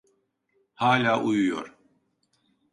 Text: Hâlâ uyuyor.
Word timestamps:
Hâlâ 0.73 1.23
uyuyor. 1.23 1.77